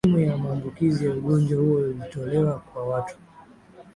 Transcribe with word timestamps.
elimu 0.05 0.19
ya 0.29 0.37
maambukizi 0.37 1.05
ya 1.05 1.11
ugonjwa 1.13 1.61
huo 1.61 1.79
ilitolewa 1.87 2.59
kwa 2.59 2.87
watu 2.87 3.17